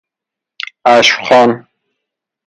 [0.85, 1.67] عشر خوان